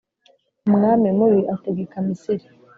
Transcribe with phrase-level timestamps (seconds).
[0.67, 2.45] umwami mubi ategeka misiri